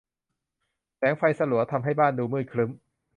[0.97, 2.69] แสงไฟสลัวทำให้บ้านดูมืดครึ้ม